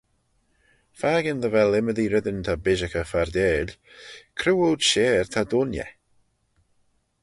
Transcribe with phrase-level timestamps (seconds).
[0.99, 3.69] Fakin dy vel ymmodee reddyn ta bishaghey fardail,
[4.39, 5.91] cre woad share ta dooinney?